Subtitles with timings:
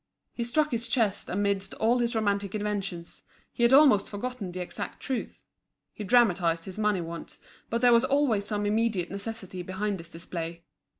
[0.33, 3.21] He struck his chest Amidst all his romantic inventions,
[3.53, 5.45] he had almost forgotten the exact truth.
[5.93, 7.37] He dramatised his money wants,
[7.69, 10.63] but there was always some immediate necessity behind this display.